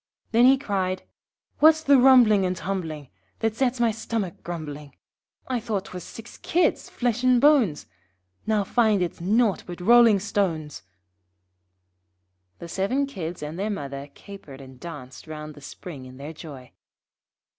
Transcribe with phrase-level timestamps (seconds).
[0.31, 1.03] Then he cried
[1.59, 4.95] 'What's the rumbling and tumbling That sets my stomach grumbling?
[5.47, 7.85] I thought 'twas six Kids, flesh and bones,
[8.47, 10.81] Now find it's nought but rolling stones.'
[12.49, 16.33] [Illustration: {The Seven Kids and their mother capered and danced round the spring in their
[16.33, 16.71] joy.